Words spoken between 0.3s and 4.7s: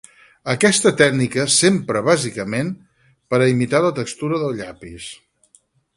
Aquesta tècnica s'empra bàsicament per a imitar la textura del